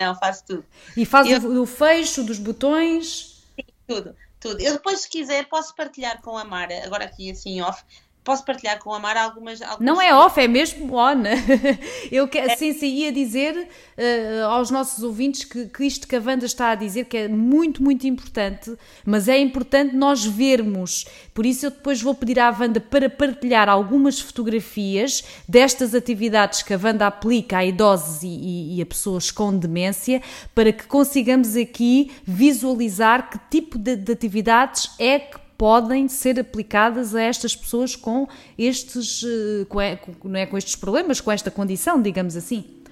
Não, 0.00 0.14
faço 0.14 0.44
tudo. 0.46 0.64
E 0.96 1.04
faz 1.04 1.28
Eu... 1.28 1.62
o, 1.62 1.66
fecho 1.66 2.24
dos 2.24 2.38
botões? 2.38 3.44
Sim, 3.54 3.66
tudo 3.86 4.16
tudo. 4.40 4.60
Eu 4.60 4.72
depois, 4.72 5.00
se 5.00 5.08
quiser, 5.08 5.46
posso 5.48 5.74
partilhar 5.76 6.20
com 6.22 6.36
a 6.36 6.44
Mara, 6.44 6.82
agora 6.84 7.04
aqui 7.04 7.30
assim 7.30 7.60
off, 7.60 7.84
posso 8.30 8.44
partilhar 8.44 8.78
com 8.78 8.94
a 8.94 8.98
Mara 9.00 9.22
algumas. 9.22 9.60
algumas 9.60 9.80
não 9.80 10.00
é 10.00 10.14
off, 10.14 10.40
é 10.40 10.46
mesmo 10.46 10.94
on. 10.94 11.24
Eu 12.12 12.28
que, 12.28 12.38
é. 12.38 12.54
sim, 12.54 12.72
sim, 12.72 12.86
ia 12.86 13.10
dizer 13.10 13.56
uh, 13.56 14.46
aos 14.46 14.70
nossos 14.70 15.02
ouvintes 15.02 15.42
que, 15.42 15.66
que 15.66 15.84
isto 15.84 16.06
que 16.06 16.14
a 16.14 16.20
Wanda 16.20 16.46
está 16.46 16.70
a 16.70 16.74
dizer 16.76 17.06
que 17.06 17.16
é 17.16 17.28
muito, 17.28 17.82
muito 17.82 18.06
importante, 18.06 18.72
mas 19.04 19.26
é 19.26 19.36
importante 19.36 19.96
nós 19.96 20.24
vermos. 20.24 21.06
Por 21.34 21.44
isso 21.44 21.66
eu 21.66 21.70
depois 21.72 22.00
vou 22.00 22.14
pedir 22.14 22.38
à 22.38 22.50
Wanda 22.56 22.80
para 22.80 23.10
partilhar 23.10 23.68
algumas 23.68 24.20
fotografias 24.20 25.24
destas 25.48 25.92
atividades 25.92 26.62
que 26.62 26.72
a 26.72 26.78
Wanda 26.80 27.08
aplica 27.08 27.58
a 27.58 27.64
idosos 27.64 28.22
e, 28.22 28.28
e, 28.28 28.76
e 28.76 28.82
a 28.82 28.86
pessoas 28.86 29.32
com 29.32 29.56
demência, 29.56 30.22
para 30.54 30.72
que 30.72 30.86
consigamos 30.86 31.56
aqui 31.56 32.12
visualizar 32.24 33.28
que 33.28 33.40
tipo 33.50 33.76
de, 33.76 33.96
de 33.96 34.12
atividades 34.12 34.92
é 35.00 35.18
que 35.18 35.49
podem 35.60 36.08
ser 36.08 36.40
aplicadas 36.40 37.14
a 37.14 37.20
estas 37.20 37.54
pessoas 37.54 37.94
com 37.94 38.26
estes, 38.56 39.22
eh, 39.22 39.66
com, 39.66 40.26
não 40.30 40.40
é, 40.40 40.46
com 40.46 40.56
estes 40.56 40.74
problemas, 40.74 41.20
com 41.20 41.30
esta 41.30 41.50
condição, 41.50 42.00
digamos 42.00 42.34
assim. 42.34 42.82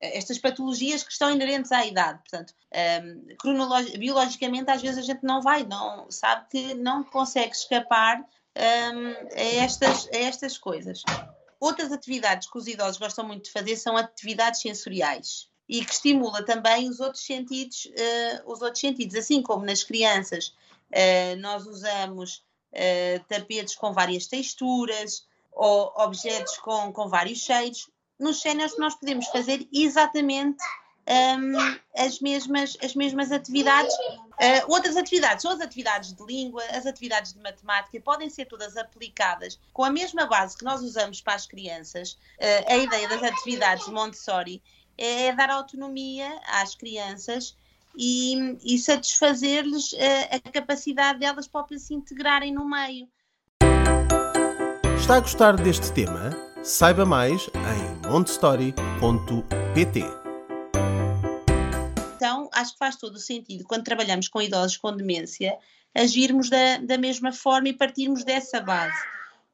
Estas 0.00 0.38
patologias 0.38 1.02
que 1.02 1.10
estão 1.10 1.32
inerentes 1.32 1.72
à 1.72 1.84
idade, 1.84 2.20
portanto, 2.20 2.54
um, 3.02 3.98
biologicamente 3.98 4.70
às 4.70 4.80
vezes 4.80 4.98
a 4.98 5.02
gente 5.02 5.24
não 5.24 5.42
vai, 5.42 5.64
não 5.64 6.08
sabe 6.12 6.46
que 6.48 6.74
não 6.74 7.02
consegue 7.02 7.56
escapar 7.56 8.20
um, 8.20 9.26
a, 9.36 9.64
estas, 9.64 10.08
a 10.14 10.16
estas 10.16 10.56
coisas. 10.56 11.02
Outras 11.58 11.90
atividades 11.90 12.48
que 12.48 12.56
os 12.56 12.68
idosos 12.68 12.98
gostam 12.98 13.26
muito 13.26 13.46
de 13.46 13.50
fazer 13.50 13.74
são 13.74 13.96
atividades 13.96 14.60
sensoriais 14.60 15.48
e 15.68 15.84
que 15.84 15.92
estimula 15.92 16.44
também 16.44 16.88
os 16.88 17.00
outros 17.00 17.24
sentidos, 17.24 17.86
uh, 17.86 18.52
os 18.52 18.62
outros 18.62 18.80
sentidos, 18.80 19.16
assim 19.16 19.42
como 19.42 19.66
nas 19.66 19.82
crianças 19.82 20.54
Uh, 20.90 21.36
nós 21.38 21.66
usamos 21.66 22.42
uh, 22.72 23.24
tapetes 23.28 23.74
com 23.74 23.92
várias 23.92 24.26
texturas 24.26 25.24
ou 25.52 25.92
objetos 25.96 26.58
com, 26.58 26.92
com 26.92 27.08
vários 27.08 27.38
cheiros. 27.38 27.88
Nos 28.18 28.40
séniores 28.40 28.76
nós 28.78 28.94
podemos 28.94 29.26
fazer 29.28 29.66
exatamente 29.72 30.62
um, 31.08 31.12
ehm, 31.12 31.80
as, 31.96 32.20
mesmas, 32.20 32.76
as 32.82 32.94
mesmas 32.94 33.32
atividades. 33.32 33.94
Uh, 33.94 34.72
outras 34.72 34.96
atividades 34.96 35.42
são 35.42 35.52
as 35.52 35.60
atividades 35.60 36.12
de 36.12 36.22
língua, 36.24 36.62
as 36.70 36.86
atividades 36.86 37.32
de 37.32 37.40
matemática, 37.40 38.00
podem 38.00 38.28
ser 38.28 38.46
todas 38.46 38.76
aplicadas 38.76 39.58
com 39.72 39.84
a 39.84 39.90
mesma 39.90 40.26
base 40.26 40.56
que 40.56 40.64
nós 40.64 40.82
usamos 40.82 41.20
para 41.20 41.34
as 41.34 41.46
crianças. 41.46 42.18
a 42.66 42.76
ideia 42.76 43.08
das 43.08 43.22
atividades 43.22 43.88
Montessori 43.88 44.62
é 44.98 45.32
dar 45.32 45.50
autonomia 45.50 46.40
às 46.46 46.74
crianças 46.74 47.56
e, 47.96 48.56
e 48.62 48.78
satisfazer-lhes 48.78 49.94
a, 49.94 50.36
a 50.36 50.40
capacidade 50.52 51.20
delas 51.20 51.46
próprias 51.48 51.82
se 51.82 51.94
integrarem 51.94 52.52
no 52.52 52.68
meio. 52.68 53.08
Está 54.98 55.16
a 55.16 55.20
gostar 55.20 55.56
deste 55.56 55.92
tema? 55.92 56.30
Saiba 56.62 57.06
mais 57.06 57.48
em 57.48 58.08
montessori.pt. 58.08 60.04
Então, 62.16 62.50
acho 62.52 62.72
que 62.72 62.78
faz 62.78 62.96
todo 62.96 63.14
o 63.14 63.18
sentido, 63.18 63.64
quando 63.64 63.84
trabalhamos 63.84 64.28
com 64.28 64.42
idosos 64.42 64.76
com 64.76 64.94
demência, 64.94 65.56
agirmos 65.94 66.50
da, 66.50 66.76
da 66.78 66.98
mesma 66.98 67.32
forma 67.32 67.68
e 67.68 67.72
partirmos 67.72 68.24
dessa 68.24 68.60
base. 68.60 68.98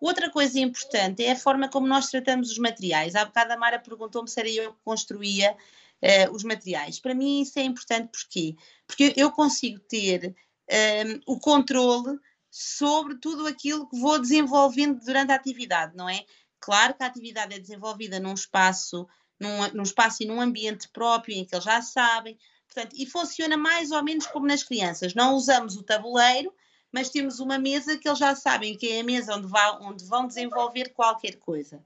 Outra 0.00 0.30
coisa 0.30 0.58
importante 0.58 1.24
é 1.24 1.32
a 1.32 1.36
forma 1.36 1.68
como 1.68 1.86
nós 1.86 2.10
tratamos 2.10 2.50
os 2.50 2.58
materiais. 2.58 3.14
Há 3.14 3.24
bocado 3.24 3.52
a 3.52 3.56
Mara 3.56 3.78
perguntou-me 3.78 4.28
se 4.28 4.38
era 4.38 4.48
eu 4.48 4.72
que 4.72 4.78
construía 4.84 5.56
uh, 6.02 6.32
os 6.32 6.42
materiais. 6.42 6.98
Para 7.00 7.14
mim 7.14 7.42
isso 7.42 7.58
é 7.58 7.62
importante 7.62 8.10
porquê? 8.10 8.56
Porque 8.86 9.14
eu 9.16 9.30
consigo 9.30 9.80
ter 9.80 10.28
um, 10.28 10.74
ehm, 10.74 11.20
o 11.26 11.38
controle 11.38 12.18
sobre 12.50 13.16
tudo 13.16 13.46
aquilo 13.46 13.88
que 13.88 13.98
vou 13.98 14.18
desenvolvendo 14.18 14.98
durante 15.04 15.32
a 15.32 15.34
atividade, 15.34 15.96
não 15.96 16.08
é? 16.08 16.24
Claro 16.58 16.94
que 16.94 17.02
a 17.02 17.06
atividade 17.06 17.54
é 17.54 17.58
desenvolvida 17.58 18.18
num 18.18 18.34
espaço, 18.34 19.06
num, 19.38 19.68
num 19.74 19.82
espaço 19.82 20.22
e 20.22 20.26
num 20.26 20.40
ambiente 20.40 20.88
próprio 20.88 21.36
em 21.36 21.44
que 21.44 21.54
eles 21.54 21.64
já 21.64 21.82
sabem, 21.82 22.38
portanto, 22.66 22.96
e 22.98 23.06
funciona 23.06 23.56
mais 23.56 23.90
ou 23.90 24.02
menos 24.02 24.26
como 24.26 24.46
nas 24.46 24.62
crianças. 24.62 25.14
Não 25.14 25.34
usamos 25.34 25.76
o 25.76 25.82
tabuleiro, 25.82 26.52
mas 26.90 27.10
temos 27.10 27.40
uma 27.40 27.58
mesa 27.58 27.98
que 27.98 28.08
eles 28.08 28.18
já 28.18 28.34
sabem 28.34 28.76
que 28.76 28.88
é 28.88 29.00
a 29.00 29.04
mesa 29.04 29.36
onde, 29.36 29.46
vá, 29.48 29.78
onde 29.82 30.04
vão 30.06 30.26
desenvolver 30.26 30.94
qualquer 30.94 31.36
coisa. 31.36 31.84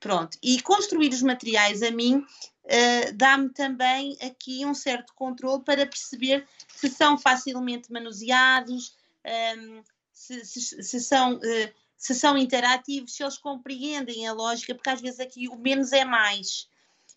Pronto, 0.00 0.36
e 0.42 0.60
construir 0.60 1.10
os 1.10 1.22
materiais 1.22 1.80
a 1.80 1.92
mim 1.92 2.24
uh, 2.64 3.12
dá-me 3.14 3.48
também 3.50 4.16
aqui 4.20 4.64
um 4.64 4.74
certo 4.74 5.14
controle 5.14 5.62
para 5.62 5.86
perceber 5.86 6.46
se 6.68 6.88
são 6.88 7.18
facilmente 7.18 7.92
manuseados, 7.92 8.96
um, 9.24 9.28
ehm, 9.28 9.82
se, 10.12 10.44
se, 10.44 10.82
se, 10.82 11.00
são, 11.00 11.34
uh, 11.36 11.72
se 11.96 12.14
são 12.14 12.36
interativos, 12.36 13.14
se 13.14 13.22
eles 13.22 13.38
compreendem 13.38 14.26
a 14.26 14.32
lógica, 14.32 14.74
porque 14.74 14.90
às 14.90 15.00
vezes 15.00 15.20
aqui 15.20 15.48
o 15.48 15.56
menos 15.56 15.92
é 15.92 16.04
mais. 16.04 16.68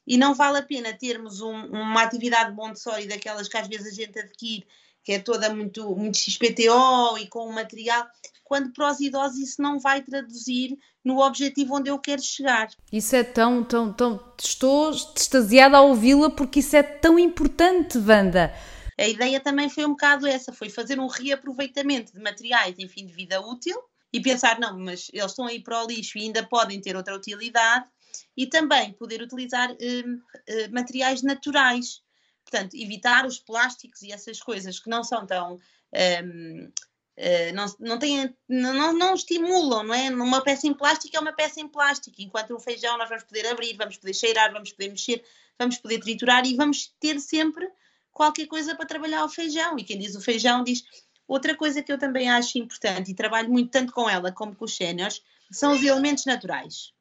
E 0.08 0.18
não 0.18 0.36
vale 0.36 0.60
a 0.60 0.64
pena 0.64 0.94
termos 0.94 1.42
um, 1.42 1.66
uma 1.68 2.04
atividade 2.04 2.54
Montessori 2.54 3.08
daquelas 3.08 3.48
que 3.48 3.58
às 3.58 3.68
vezes 3.68 3.92
a 3.92 3.96
gente 3.96 4.20
adquire 4.20 4.68
que 5.06 5.14
é 5.14 5.20
toda 5.20 5.54
muito, 5.54 5.96
muito 5.96 6.18
XPTO 6.18 7.18
e 7.20 7.28
com 7.28 7.48
o 7.48 7.54
material, 7.54 8.08
quando 8.44 8.74
para 8.74 8.92
os 8.92 9.00
idosos 9.00 9.38
isso 9.38 9.62
não 9.62 9.80
vai 9.80 10.02
traduzir 10.02 10.76
no 11.04 11.20
objetivo 11.20 11.76
onde 11.76 11.92
eu 11.92 12.00
quero 12.00 12.24
chegar. 12.24 12.70
Isso 12.92 13.16
é 13.16 13.24
tão, 13.24 13.64
tão, 13.64 13.94
tão. 13.94 14.20
Estou 14.42 14.90
extasiada 14.90 15.78
a 15.78 15.82
ouvi-la 15.82 16.32
porque 16.32 16.60
isso 16.60 16.76
é 16.76 16.82
tão 16.82 17.20
importante, 17.20 18.00
Wanda. 18.00 18.52
A 19.00 19.08
ideia 19.08 19.40
também 19.40 19.70
foi 19.70 19.86
um 19.86 19.90
bocado 19.90 20.26
essa: 20.26 20.52
foi 20.52 20.70
fazer 20.70 21.00
um 21.00 21.08
reaproveitamento 21.08 22.12
de 22.12 22.20
materiais 22.20 22.76
em 22.80 22.88
fim 22.88 23.06
de 23.06 23.14
vida 23.14 23.40
útil 23.40 23.80
e 24.12 24.20
pensar, 24.20 24.60
não, 24.60 24.80
mas 24.80 25.10
eles 25.14 25.26
estão 25.26 25.46
aí 25.46 25.62
para 25.62 25.84
o 25.84 25.88
lixo 25.88 26.18
e 26.18 26.22
ainda 26.22 26.42
podem 26.42 26.82
ter 26.82 26.96
outra 26.96 27.16
utilidade, 27.16 27.86
e 28.36 28.48
também 28.48 28.94
poder 28.94 29.22
utilizar 29.22 29.72
hum, 29.72 29.76
hum, 29.78 30.20
materiais 30.72 31.22
naturais 31.22 32.02
Portanto, 32.46 32.76
evitar 32.76 33.26
os 33.26 33.40
plásticos 33.40 34.04
e 34.04 34.12
essas 34.12 34.40
coisas 34.40 34.80
que 34.80 34.90
não 34.90 35.04
são 35.04 35.26
tão. 35.26 35.60
Um, 35.94 36.66
uh, 36.66 36.74
eh, 37.18 37.52
não, 37.54 37.66
não, 37.80 38.74
não, 38.74 38.94
não 38.94 39.14
estimulam, 39.16 39.84
não 39.84 39.94
é? 39.94 40.10
Uma 40.10 40.44
peça 40.44 40.68
em 40.68 40.74
plástico 40.74 41.16
é 41.16 41.20
uma 41.20 41.34
peça 41.34 41.60
em 41.60 41.68
plástico, 41.68 42.18
enquanto 42.20 42.54
o 42.54 42.60
feijão 42.60 42.98
nós 42.98 43.08
vamos 43.08 43.24
poder 43.24 43.48
abrir, 43.48 43.76
vamos 43.76 43.98
poder 43.98 44.14
cheirar, 44.14 44.52
vamos 44.52 44.72
poder 44.74 44.90
mexer, 44.90 45.24
vamos 45.58 45.78
poder 45.78 46.00
triturar 46.00 46.46
e 46.46 46.56
vamos 46.56 46.94
ter 47.00 47.20
sempre 47.20 47.68
qualquer 48.12 48.48
coisa 48.48 48.76
para 48.76 48.86
trabalhar 48.86 49.24
o 49.24 49.30
feijão. 49.30 49.80
E 49.80 49.84
quem 49.84 49.98
diz 49.98 50.16
o 50.16 50.22
feijão 50.22 50.64
diz. 50.64 50.84
Outra 51.28 51.56
coisa 51.56 51.82
que 51.82 51.92
eu 51.92 51.98
também 51.98 52.30
acho 52.30 52.60
importante 52.60 53.10
e 53.10 53.16
trabalho 53.16 53.50
muito 53.50 53.72
tanto 53.72 53.92
com 53.92 54.08
ela 54.08 54.32
como 54.32 54.56
com 54.56 54.66
os 54.66 54.76
séniores 54.76 55.24
são 55.52 55.74
os 55.74 55.84
elementos 55.84 56.26
naturais. 56.26 56.94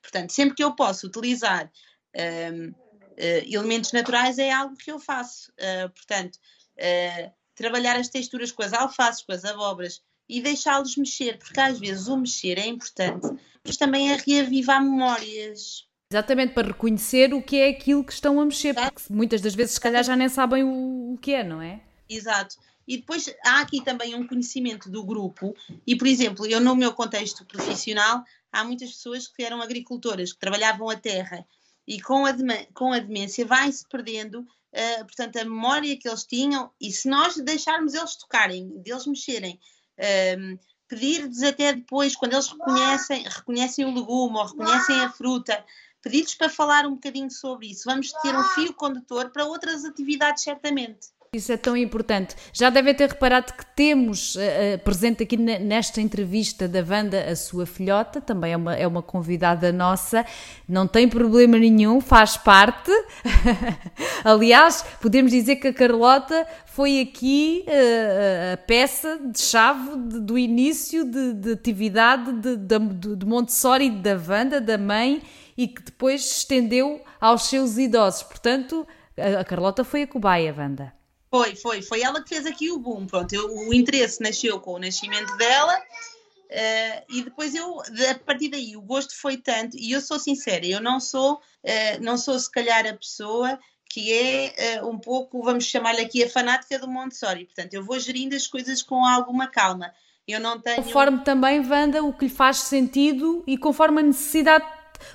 Portanto, 0.00 0.30
sempre 0.30 0.54
que 0.54 0.64
eu 0.64 0.74
posso 0.74 1.06
utilizar 1.06 1.70
um, 2.16 2.68
uh, 2.70 2.74
elementos 3.16 3.92
naturais 3.92 4.38
é 4.38 4.50
algo 4.50 4.76
que 4.76 4.90
eu 4.90 4.98
faço. 4.98 5.50
Uh, 5.52 5.88
portanto, 5.90 6.36
uh, 6.76 7.32
trabalhar 7.54 7.96
as 7.96 8.08
texturas 8.08 8.52
com 8.52 8.62
as 8.62 8.72
alfaces, 8.72 9.22
com 9.22 9.32
as 9.32 9.44
abóboras 9.44 10.02
e 10.28 10.40
deixá-los 10.40 10.96
mexer, 10.96 11.38
porque 11.38 11.58
às 11.58 11.78
vezes 11.78 12.08
o 12.08 12.16
mexer 12.16 12.58
é 12.58 12.66
importante, 12.66 13.28
mas 13.64 13.76
também 13.76 14.12
é 14.12 14.16
reavivar 14.16 14.82
memórias. 14.82 15.86
Exatamente, 16.12 16.52
para 16.52 16.68
reconhecer 16.68 17.34
o 17.34 17.42
que 17.42 17.56
é 17.56 17.68
aquilo 17.68 18.04
que 18.04 18.12
estão 18.12 18.40
a 18.40 18.44
mexer, 18.44 18.70
Exato. 18.70 18.92
porque 18.92 19.12
muitas 19.12 19.40
das 19.40 19.54
vezes, 19.54 19.74
se 19.74 19.80
calhar, 19.80 20.04
já 20.04 20.14
nem 20.14 20.28
sabem 20.28 20.62
o, 20.62 21.14
o 21.14 21.18
que 21.18 21.32
é, 21.32 21.42
não 21.42 21.60
é? 21.60 21.80
Exato. 22.08 22.56
E 22.86 22.98
depois 22.98 23.34
há 23.44 23.60
aqui 23.60 23.82
também 23.82 24.14
um 24.14 24.26
conhecimento 24.26 24.88
do 24.88 25.04
grupo, 25.04 25.56
e 25.84 25.96
por 25.96 26.06
exemplo, 26.06 26.46
eu 26.46 26.60
no 26.60 26.76
meu 26.76 26.92
contexto 26.92 27.44
profissional, 27.44 28.22
há 28.52 28.62
muitas 28.62 28.90
pessoas 28.90 29.26
que 29.26 29.42
eram 29.42 29.60
agricultoras, 29.60 30.32
que 30.32 30.38
trabalhavam 30.38 30.88
a 30.88 30.96
terra 30.96 31.44
e 31.86 32.00
com 32.00 32.26
a, 32.26 32.32
com 32.74 32.92
a 32.92 32.98
demência 32.98 33.46
vai-se 33.46 33.86
perdendo, 33.88 34.40
uh, 34.40 35.04
portanto, 35.04 35.36
a 35.36 35.44
memória 35.44 35.96
que 35.96 36.08
eles 36.08 36.24
tinham, 36.24 36.70
e 36.80 36.90
se 36.90 37.08
nós 37.08 37.36
deixarmos 37.36 37.94
eles 37.94 38.16
tocarem, 38.16 38.68
deles 38.82 39.06
mexerem, 39.06 39.60
uh, 39.98 40.58
pedir-lhes 40.88 41.42
até 41.42 41.72
depois, 41.72 42.16
quando 42.16 42.34
eles 42.34 42.48
reconhecem, 42.48 43.24
reconhecem 43.24 43.84
o 43.84 43.94
legume 43.94 44.36
ou 44.36 44.46
reconhecem 44.46 45.00
a 45.00 45.10
fruta, 45.10 45.64
pedir-lhes 46.02 46.34
para 46.34 46.48
falar 46.48 46.86
um 46.86 46.94
bocadinho 46.94 47.30
sobre 47.30 47.68
isso. 47.70 47.84
Vamos 47.84 48.10
ter 48.22 48.36
um 48.36 48.44
fio 48.50 48.72
condutor 48.74 49.30
para 49.30 49.44
outras 49.44 49.84
atividades, 49.84 50.42
certamente. 50.42 51.08
Isso 51.32 51.52
é 51.52 51.56
tão 51.56 51.76
importante. 51.76 52.34
Já 52.52 52.70
devem 52.70 52.94
ter 52.94 53.10
reparado 53.10 53.52
que 53.52 53.66
temos 53.74 54.36
uh, 54.36 54.78
presente 54.84 55.22
aqui 55.22 55.36
nesta 55.36 56.00
entrevista 56.00 56.66
da 56.66 56.80
Wanda 56.80 57.30
a 57.30 57.36
sua 57.36 57.66
filhota, 57.66 58.20
também 58.20 58.52
é 58.52 58.56
uma, 58.56 58.74
é 58.74 58.86
uma 58.86 59.02
convidada 59.02 59.72
nossa, 59.72 60.24
não 60.68 60.86
tem 60.86 61.08
problema 61.08 61.58
nenhum, 61.58 62.00
faz 62.00 62.36
parte. 62.36 62.90
Aliás, 64.24 64.84
podemos 65.00 65.30
dizer 65.30 65.56
que 65.56 65.68
a 65.68 65.74
Carlota 65.74 66.46
foi 66.66 67.00
aqui 67.00 67.64
uh, 67.66 68.54
a 68.54 68.56
peça 68.56 69.18
de 69.18 69.40
chave 69.40 69.96
de, 70.08 70.20
do 70.20 70.38
início 70.38 71.04
de, 71.04 71.34
de 71.34 71.52
atividade 71.52 72.32
de, 72.32 72.56
de, 72.56 73.16
de 73.16 73.26
Montessori 73.26 73.90
da 73.90 74.16
Wanda, 74.16 74.60
da 74.60 74.78
mãe, 74.78 75.22
e 75.56 75.68
que 75.68 75.82
depois 75.82 76.24
estendeu 76.38 77.02
aos 77.20 77.48
seus 77.48 77.78
idosos. 77.78 78.22
Portanto, 78.22 78.86
a 79.16 79.44
Carlota 79.44 79.84
foi 79.84 80.02
a 80.02 80.06
cobaia, 80.06 80.54
Wanda. 80.56 80.95
Foi, 81.36 81.54
foi, 81.54 81.82
foi 81.82 82.00
ela 82.00 82.22
que 82.22 82.30
fez 82.30 82.46
aqui 82.46 82.70
o 82.70 82.78
boom. 82.78 83.06
Pronto, 83.06 83.30
eu, 83.34 83.54
o 83.54 83.74
interesse 83.74 84.22
nasceu 84.22 84.58
com 84.58 84.72
o 84.72 84.78
nascimento 84.78 85.36
dela 85.36 85.76
uh, 85.76 87.04
e 87.10 87.22
depois 87.22 87.54
eu, 87.54 87.78
a 87.80 88.14
partir 88.24 88.48
daí, 88.48 88.74
o 88.74 88.80
gosto 88.80 89.14
foi 89.14 89.36
tanto. 89.36 89.76
E 89.76 89.92
eu 89.92 90.00
sou 90.00 90.18
sincera, 90.18 90.64
eu 90.64 90.80
não 90.80 90.98
sou, 90.98 91.34
uh, 91.34 92.00
não 92.00 92.16
sou 92.16 92.38
se 92.38 92.50
calhar 92.50 92.86
a 92.86 92.94
pessoa 92.94 93.58
que 93.90 94.12
é 94.12 94.80
uh, 94.80 94.88
um 94.88 94.98
pouco, 94.98 95.42
vamos 95.42 95.64
chamar-lhe 95.64 96.00
aqui, 96.00 96.24
a 96.24 96.30
fanática 96.30 96.78
do 96.78 96.88
Montessori. 96.88 97.44
Portanto, 97.44 97.74
eu 97.74 97.84
vou 97.84 97.98
gerindo 97.98 98.34
as 98.34 98.46
coisas 98.46 98.82
com 98.82 99.04
alguma 99.04 99.46
calma. 99.46 99.92
Eu 100.26 100.40
não 100.40 100.58
tenho. 100.58 100.82
Conforme 100.82 101.22
também, 101.22 101.60
Wanda, 101.60 102.02
o 102.02 102.14
que 102.14 102.24
lhe 102.24 102.30
faz 102.30 102.58
sentido 102.58 103.44
e 103.46 103.58
conforme 103.58 104.00
a 104.00 104.02
necessidade 104.02 104.66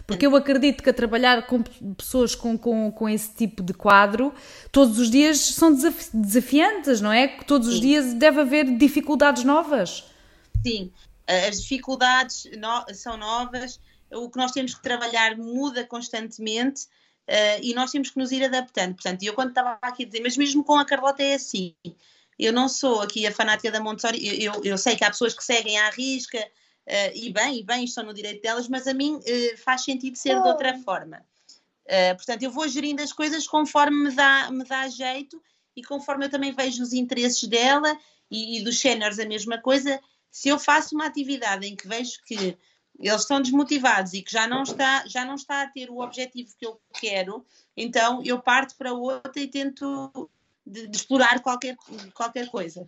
porque 0.06 0.26
eu 0.26 0.36
acredito 0.36 0.84
que 0.84 0.90
a 0.90 0.94
trabalhar 0.94 1.48
com 1.48 1.62
pessoas 1.96 2.36
com, 2.36 2.58
com, 2.58 2.92
com 2.92 3.10
esse 3.10 3.34
tipo 3.34 3.64
de 3.64 3.74
quadro, 3.74 4.34
todos 4.72 5.00
os 5.00 5.10
dias 5.10 5.40
são 5.40 5.74
desafiantes, 6.14 7.02
não 7.02 7.12
é? 7.12 7.28
Todos 7.28 7.68
os 7.68 7.76
Sim. 7.76 7.82
dias 7.82 8.14
deve 8.14 8.42
haver 8.42 8.78
dificuldades 8.78 9.44
novas. 9.44 10.04
Sim, 10.66 10.92
as 11.28 11.62
dificuldades 11.62 12.48
no, 12.58 12.94
são 12.94 13.18
novas, 13.18 13.80
o 14.12 14.30
que 14.30 14.38
nós 14.38 14.52
temos 14.52 14.76
que 14.76 14.82
trabalhar 14.82 15.38
muda 15.38 15.86
constantemente 15.86 16.84
uh, 17.28 17.60
e 17.62 17.74
nós 17.74 17.92
temos 17.92 18.10
que 18.10 18.20
nos 18.20 18.32
ir 18.32 18.44
adaptando. 18.44 18.96
Portanto, 18.96 19.24
eu 19.24 19.34
quando 19.34 19.50
estava 19.50 19.78
aqui 19.82 20.04
a 20.04 20.06
dizer, 20.06 20.22
mas 20.22 20.38
mesmo 20.38 20.64
com 20.64 20.78
a 20.78 20.86
Carlota 20.86 21.24
é 21.24 21.36
assim. 21.36 21.74
Eu 22.38 22.52
não 22.52 22.68
sou 22.68 23.02
aqui 23.02 23.26
a 23.26 23.32
fanática 23.32 23.72
da 23.72 23.80
Montessori, 23.80 24.44
eu, 24.44 24.54
eu, 24.54 24.64
eu 24.64 24.78
sei 24.78 24.96
que 24.96 25.04
há 25.04 25.10
pessoas 25.10 25.34
que 25.34 25.44
seguem 25.44 25.80
à 25.80 25.90
risca, 25.90 26.44
Uh, 26.88 27.14
e 27.14 27.32
bem, 27.32 27.60
e 27.60 27.64
bem, 27.64 27.84
estão 27.84 28.04
no 28.04 28.14
direito 28.14 28.42
delas, 28.42 28.68
mas 28.68 28.88
a 28.88 28.94
mim 28.94 29.16
uh, 29.16 29.58
faz 29.58 29.84
sentido 29.84 30.18
ser 30.18 30.42
de 30.42 30.48
outra 30.48 30.78
forma. 30.80 31.24
Uh, 31.86 32.16
portanto, 32.16 32.44
eu 32.44 32.52
vou 32.52 32.68
gerindo 32.68 33.02
as 33.02 33.14
coisas 33.14 33.48
conforme 33.48 34.10
me 34.10 34.16
dá, 34.16 34.50
me 34.52 34.64
dá 34.64 34.88
jeito 34.88 35.42
e 35.76 35.84
conforme 35.84 36.26
eu 36.26 36.30
também 36.30 36.54
vejo 36.54 36.82
os 36.82 36.94
interesses 36.94 37.48
dela 37.48 37.98
e, 38.30 38.58
e 38.58 38.64
dos 38.64 38.80
séniores 38.80 39.20
a 39.20 39.26
mesma 39.26 39.60
coisa. 39.60 40.00
Se 40.30 40.50
eu 40.50 40.58
faço 40.58 40.96
uma 40.96 41.06
atividade 41.06 41.68
em 41.68 41.76
que 41.76 41.88
vejo 41.88 42.14
que 42.26 42.58
eles 43.00 43.22
estão 43.22 43.42
desmotivados 43.42 44.14
e 44.14 44.22
que 44.22 44.32
já 44.32 44.48
não 44.48 44.64
está, 44.64 45.06
já 45.08 45.26
não 45.26 45.36
está 45.36 45.62
a 45.62 45.68
ter 45.68 45.90
o 45.90 46.00
objetivo 46.00 46.54
que 46.58 46.66
eu 46.66 46.80
quero, 47.00 47.46
então 47.76 48.22
eu 48.24 48.40
parto 48.40 48.76
para 48.76 48.94
outra 48.94 49.42
e 49.42 49.48
tento 49.48 50.30
de, 50.66 50.88
de 50.88 50.98
explorar 50.98 51.42
qualquer, 51.42 51.76
qualquer 52.14 52.50
coisa. 52.50 52.86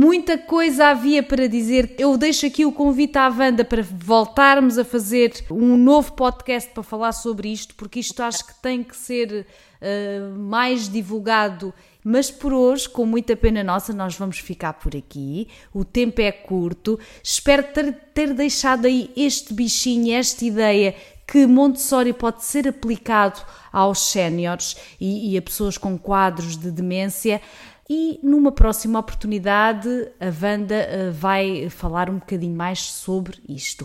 Muita 0.00 0.38
coisa 0.38 0.86
havia 0.86 1.22
para 1.22 1.46
dizer. 1.46 1.94
Eu 1.98 2.16
deixo 2.16 2.46
aqui 2.46 2.64
o 2.64 2.72
convite 2.72 3.18
à 3.18 3.28
Wanda 3.28 3.62
para 3.62 3.82
voltarmos 3.82 4.78
a 4.78 4.84
fazer 4.84 5.44
um 5.50 5.76
novo 5.76 6.14
podcast 6.14 6.70
para 6.70 6.82
falar 6.82 7.12
sobre 7.12 7.52
isto, 7.52 7.74
porque 7.74 8.00
isto 8.00 8.22
acho 8.22 8.46
que 8.46 8.54
tem 8.62 8.82
que 8.82 8.96
ser 8.96 9.46
uh, 9.82 10.38
mais 10.38 10.88
divulgado. 10.88 11.74
Mas 12.02 12.30
por 12.30 12.50
hoje, 12.50 12.88
com 12.88 13.04
muita 13.04 13.36
pena 13.36 13.62
nossa, 13.62 13.92
nós 13.92 14.16
vamos 14.16 14.38
ficar 14.38 14.72
por 14.72 14.96
aqui. 14.96 15.48
O 15.70 15.84
tempo 15.84 16.22
é 16.22 16.32
curto. 16.32 16.98
Espero 17.22 17.62
ter, 17.64 17.92
ter 18.14 18.32
deixado 18.32 18.86
aí 18.86 19.10
este 19.14 19.52
bichinho, 19.52 20.14
esta 20.14 20.42
ideia 20.46 20.94
que 21.26 21.46
Montessori 21.46 22.14
pode 22.14 22.42
ser 22.42 22.66
aplicado 22.66 23.40
aos 23.70 24.10
séniores 24.10 24.76
e, 24.98 25.34
e 25.34 25.38
a 25.38 25.42
pessoas 25.42 25.76
com 25.76 25.98
quadros 25.98 26.56
de 26.56 26.70
demência. 26.70 27.40
E 27.92 28.20
numa 28.22 28.52
próxima 28.52 29.00
oportunidade, 29.00 29.88
a 30.20 30.26
Wanda 30.26 30.76
eh, 30.76 31.10
vai 31.10 31.68
falar 31.68 32.08
um 32.08 32.20
bocadinho 32.20 32.54
mais 32.54 32.82
sobre 32.82 33.42
isto. 33.48 33.84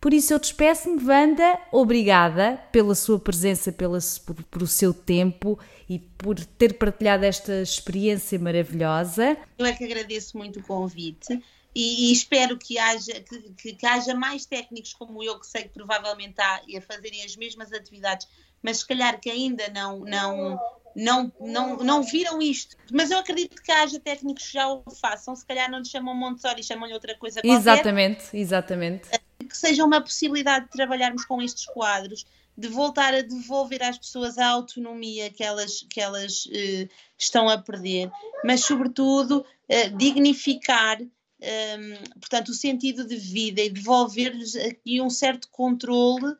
Por 0.00 0.12
isso 0.12 0.32
eu 0.32 0.40
despeço-me, 0.40 1.00
Wanda. 1.04 1.56
Obrigada 1.70 2.60
pela 2.72 2.92
sua 2.96 3.20
presença, 3.20 3.70
pela, 3.70 4.00
por, 4.26 4.34
por, 4.42 4.62
o 4.64 4.66
seu 4.66 4.92
tempo 4.92 5.56
e 5.88 6.00
por 6.00 6.44
ter 6.44 6.76
partilhado 6.76 7.24
esta 7.24 7.62
experiência 7.62 8.36
maravilhosa. 8.36 9.36
Eu 9.56 9.64
é 9.64 9.72
que 9.72 9.84
agradeço 9.84 10.36
muito 10.36 10.58
o 10.58 10.62
convite 10.64 11.40
e, 11.72 12.08
e 12.08 12.12
espero 12.12 12.58
que 12.58 12.76
haja, 12.78 13.20
que, 13.20 13.38
que, 13.52 13.74
que, 13.74 13.86
haja 13.86 14.12
mais 14.12 14.44
técnicos 14.44 14.92
como 14.92 15.22
eu, 15.22 15.38
que 15.38 15.46
sei 15.46 15.62
que 15.62 15.68
provavelmente 15.68 16.40
há, 16.40 16.62
a 16.76 16.80
fazerem 16.80 17.22
as 17.22 17.36
mesmas 17.36 17.72
atividades, 17.72 18.26
mas 18.60 18.78
se 18.78 18.86
calhar 18.88 19.20
que 19.20 19.30
ainda 19.30 19.68
não, 19.68 20.00
não, 20.00 20.58
não, 20.96 21.30
não, 21.38 21.76
não 21.76 22.02
viram 22.02 22.40
isto. 22.40 22.74
Mas 22.90 23.10
eu 23.10 23.18
acredito 23.18 23.62
que 23.62 23.70
haja 23.70 24.00
técnicos 24.00 24.46
que 24.46 24.54
já 24.54 24.66
o 24.66 24.82
façam, 24.90 25.36
se 25.36 25.44
calhar 25.44 25.70
não 25.70 25.80
lhe 25.80 25.84
chamam 25.84 26.14
Montessori, 26.14 26.62
chamam-lhe 26.62 26.94
outra 26.94 27.14
coisa 27.16 27.42
qualquer. 27.42 27.60
Exatamente, 27.60 28.24
exatamente. 28.32 29.08
Que 29.38 29.56
seja 29.56 29.84
uma 29.84 30.00
possibilidade 30.00 30.64
de 30.64 30.70
trabalharmos 30.70 31.26
com 31.26 31.42
estes 31.42 31.66
quadros, 31.66 32.24
de 32.56 32.68
voltar 32.68 33.12
a 33.12 33.20
devolver 33.20 33.82
às 33.82 33.98
pessoas 33.98 34.38
a 34.38 34.48
autonomia 34.48 35.28
que 35.30 35.44
elas, 35.44 35.84
que 35.90 36.00
elas 36.00 36.46
uh, 36.46 36.88
estão 37.18 37.46
a 37.50 37.58
perder, 37.58 38.10
mas 38.42 38.64
sobretudo 38.64 39.44
uh, 39.44 39.96
dignificar 39.98 40.98
um, 41.02 42.18
portanto, 42.18 42.48
o 42.48 42.54
sentido 42.54 43.06
de 43.06 43.16
vida 43.16 43.60
e 43.60 43.68
devolver-lhes 43.68 44.56
aqui 44.56 45.02
um 45.02 45.10
certo 45.10 45.48
controle 45.50 46.34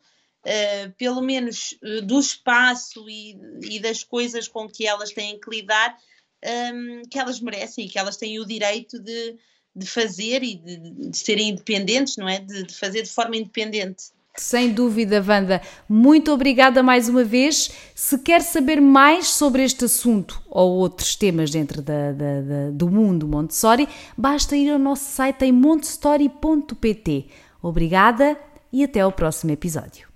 uh, 0.47 0.93
pelo 0.97 1.21
menos 1.21 1.77
uh, 1.83 2.03
do 2.03 2.21
espaço 2.21 3.09
e, 3.09 3.37
e, 3.63 3.81
das 3.81 4.05
coisas 4.05 4.47
com 4.47 4.69
que 4.69 4.87
elas 4.87 5.11
têm 5.11 5.39
que 5.41 5.51
lidar, 5.51 5.97
um, 6.45 6.49
ehm, 6.49 7.03
que 7.11 7.19
elas 7.19 7.41
merecem 7.41 7.85
e 7.85 7.89
que 7.89 7.99
elas 7.99 8.17
têm 8.17 8.39
o 8.39 8.47
direito 8.47 8.99
de, 9.01 9.37
de 9.75 9.87
fazer 9.87 10.43
e 10.43 10.55
de, 10.55 11.11
de 11.11 11.17
serem 11.17 11.51
independentes, 11.51 12.17
não 12.17 12.29
é? 12.29 12.39
De, 12.39 12.63
de 12.65 12.75
fazer 12.75 13.03
de 13.03 13.11
forma 13.11 13.37
independente. 13.37 14.17
Sem 14.37 14.71
dúvida, 14.71 15.25
Wanda. 15.27 15.63
Muito 15.89 16.31
obrigada 16.31 16.83
mais 16.83 17.09
uma 17.09 17.25
vez. 17.25 17.71
Se 17.95 18.19
quer 18.19 18.43
saber 18.43 18.83
mais 18.83 19.29
sobre 19.29 19.65
este 19.65 19.87
assunto 19.87 20.43
ou 20.51 20.73
outros 20.73 21.17
temas 21.17 21.51
dentro 21.51 21.81
da, 21.81 22.13
da, 22.13 22.43
da, 22.43 22.71
do 22.71 22.91
mundo 22.91 23.27
Montessori, 23.27 23.89
basta 24.17 24.55
ir 24.55 24.71
ao 24.71 24.79
nosso 24.79 25.11
site 25.11 25.47
em 25.47 25.53
montessori.pt. 25.53 27.29
Obrigada 27.63 28.39
e 28.71 28.85
até 28.85 29.01
ao 29.01 29.11
próximo 29.11 29.53
episódio. 29.53 30.16